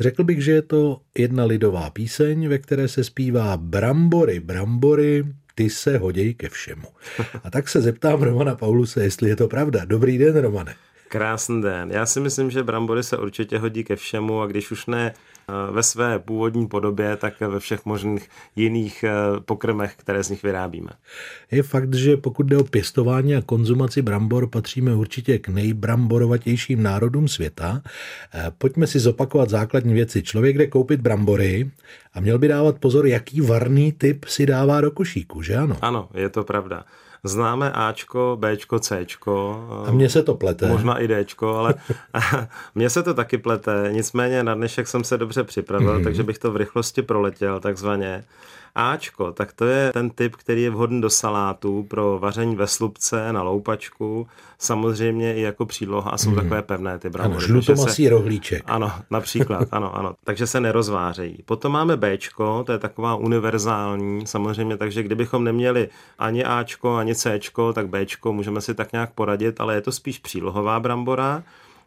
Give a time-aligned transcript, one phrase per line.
[0.00, 5.24] Řekl bych, že je to jedna lidová píseň, ve které se zpívá Brambory, brambory,
[5.54, 6.86] ty se hodějí ke všemu.
[7.44, 9.84] A tak se zeptám Romana Pauluse, jestli je to pravda.
[9.84, 10.74] Dobrý den, Romane.
[11.08, 11.90] Krásný den.
[11.90, 15.72] Já si myslím, že brambory se určitě hodí ke všemu a když už ne eh,
[15.72, 20.90] ve své původní podobě, tak ve všech možných jiných eh, pokrmech, které z nich vyrábíme.
[21.50, 27.28] Je fakt, že pokud jde o pěstování a konzumaci brambor, patříme určitě k nejbramborovatějším národům
[27.28, 27.82] světa.
[28.34, 30.22] Eh, pojďme si zopakovat základní věci.
[30.22, 31.70] Člověk jde koupit brambory
[32.14, 35.76] a měl by dávat pozor, jaký varný typ si dává do košíku, že ano?
[35.80, 36.84] Ano, je to pravda
[37.24, 39.66] známe Ačko, Bčko, Cčko.
[39.86, 40.68] A mně se to plete.
[40.68, 41.74] Možná i Dčko, ale
[42.74, 43.88] mně se to taky plete.
[43.92, 46.04] Nicméně na dnešek jsem se dobře připravil, mm-hmm.
[46.04, 48.24] takže bych to v rychlosti proletěl takzvaně.
[48.74, 53.32] Ačko, tak to je ten typ, který je vhodný do salátu pro vaření ve slupce,
[53.32, 54.26] na loupačku,
[54.58, 56.36] samozřejmě i jako příloha a jsou mm.
[56.36, 57.44] takové pevné ty brambory.
[57.44, 58.62] Ano, žlutomasý se, rohlíček.
[58.66, 60.14] Ano, například, ano, ano.
[60.24, 61.42] Takže se nerozvářejí.
[61.44, 67.72] Potom máme Bčko, to je taková univerzální, samozřejmě, takže kdybychom neměli ani Ačko, ani Cčko,
[67.72, 71.42] tak Bčko můžeme si tak nějak poradit, ale je to spíš přílohová brambora.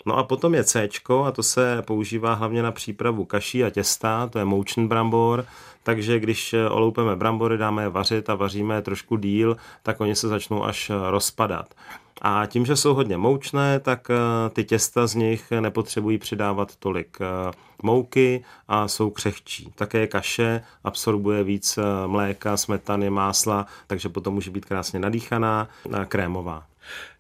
[0.05, 0.89] No a potom je C,
[1.25, 5.45] a to se používá hlavně na přípravu kaší a těsta, to je moučný brambor,
[5.83, 10.27] takže když oloupeme brambory, dáme je vařit a vaříme je trošku díl, tak oni se
[10.27, 11.73] začnou až rozpadat.
[12.21, 17.17] A tím, že jsou hodně moučné, tak eh, ty těsta z nich nepotřebují přidávat tolik
[17.21, 17.51] eh,
[17.83, 19.71] mouky a jsou křehčí.
[19.75, 25.67] Také kaše absorbuje víc eh, mléka, smetany, másla, takže potom může být krásně nadýchaná,
[26.07, 26.70] krémová.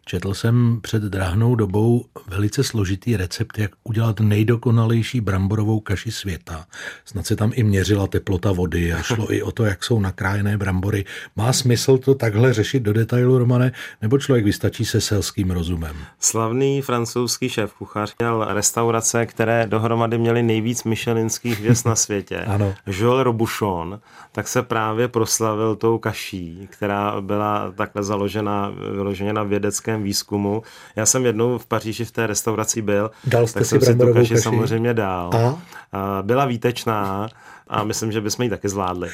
[0.05, 6.65] Četl jsem před drahnou dobou velice složitý recept, jak udělat nejdokonalejší bramborovou kaši světa.
[7.05, 10.57] Snad se tam i měřila teplota vody a šlo i o to, jak jsou nakrájené
[10.57, 11.05] brambory.
[11.35, 15.95] Má smysl to takhle řešit do detailu, Romane, nebo člověk vystačí se selským rozumem?
[16.19, 22.37] Slavný francouzský šéf kuchař měl restaurace, které dohromady měly nejvíc michelinských hvězd na světě.
[22.37, 22.73] ano.
[22.87, 23.99] Joel Robuchon,
[24.31, 30.63] tak se právě proslavil tou kaší, která byla takhle založena vyloženě na vědeckém výzkumu.
[30.95, 33.95] Já jsem jednou v Paříži v té restauraci byl, Dal jste tak si jsem si
[33.95, 34.41] tu kaši kaši?
[34.41, 35.29] samozřejmě dal.
[35.93, 36.21] A?
[36.21, 37.29] Byla výtečná
[37.67, 39.09] a myslím, že bychom ji taky zvládli.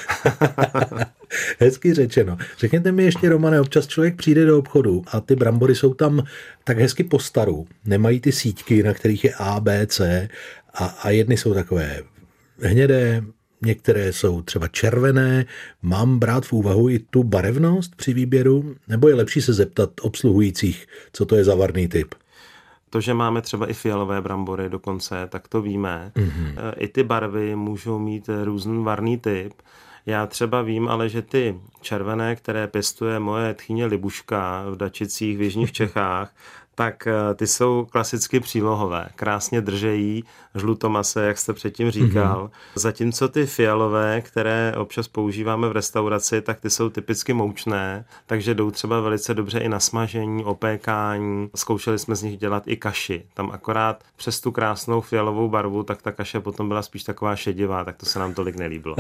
[1.60, 2.38] Hezky řečeno.
[2.58, 6.24] Řekněte mi ještě, Romane, občas člověk přijde do obchodu a ty brambory jsou tam
[6.64, 7.68] tak hezky po staru.
[7.86, 10.30] Nemají ty síťky, na kterých je A, B, C
[10.74, 12.02] a, a jedny jsou takové
[12.62, 13.24] hnědé,
[13.62, 15.46] některé jsou třeba červené.
[15.82, 20.88] Mám brát v úvahu i tu barevnost při výběru, nebo je lepší se zeptat obsluhujících,
[21.14, 22.16] co to je za varný typ?
[22.90, 26.12] To, že máme třeba i fialové brambory dokonce, tak to víme.
[26.16, 26.74] Mm-hmm.
[26.78, 29.54] I ty barvy můžou mít různý varný typ.
[30.06, 35.42] Já třeba vím, ale že ty červené, které pěstuje moje tchyně Libuška v Dačicích v
[35.42, 36.34] Jižních Čechách,
[36.78, 39.10] tak eh, ty jsou klasicky přílohové.
[39.16, 40.24] Krásně držejí
[40.56, 42.46] žlutomase, jak jste předtím říkal.
[42.48, 42.80] Mm-hmm.
[42.80, 48.72] Zatímco ty fialové, které občas používáme v restauraci, tak ty jsou typicky moučné, takže jdou
[48.72, 51.50] třeba velice dobře i na smažení, opékání.
[51.56, 53.24] Zkoušeli jsme z nich dělat i kaši.
[53.34, 57.84] Tam akorát přes tu krásnou fialovou barvu, tak ta kaše potom byla spíš taková šedivá,
[57.84, 58.96] tak to se nám tolik nelíbilo.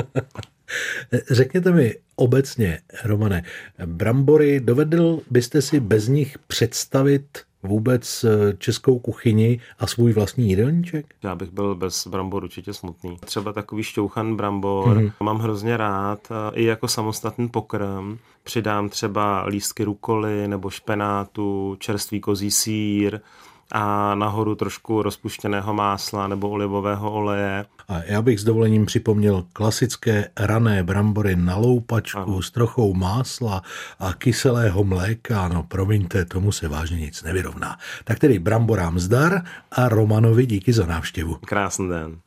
[1.32, 3.44] Řekněte mi obecně, Romane,
[3.86, 11.06] brambory, dovedl byste si bez nich představit vůbec eh, českou kuchyni a svůj vlastní jídelníček?
[11.24, 13.18] Já bych byl bez brambor určitě smutný.
[13.26, 15.12] Třeba takový šťouchan brambor mm-hmm.
[15.24, 18.18] mám hrozně rád, i jako samostatný pokrm.
[18.44, 23.20] Přidám třeba lístky rukoly nebo špenátu, čerstvý kozí sír,
[23.72, 27.66] a nahoru trošku rozpuštěného másla nebo olivového oleje.
[27.88, 32.42] A já bych s dovolením připomněl klasické rané brambory na loupačku ano.
[32.42, 33.62] s trochou másla
[34.00, 35.48] a kyselého mléka.
[35.48, 37.78] No promiňte, tomu se vážně nic nevyrovná.
[38.04, 39.42] Tak tedy bramborám zdar
[39.72, 41.36] a Romanovi díky za návštěvu.
[41.46, 42.18] Krásný den.